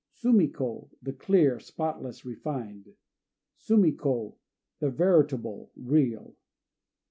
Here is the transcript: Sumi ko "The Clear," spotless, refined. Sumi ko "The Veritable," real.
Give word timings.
Sumi 0.15 0.47
ko 0.47 0.89
"The 1.03 1.13
Clear," 1.13 1.59
spotless, 1.59 2.25
refined. 2.25 2.95
Sumi 3.55 3.91
ko 3.91 4.35
"The 4.79 4.89
Veritable," 4.89 5.69
real. 5.75 6.33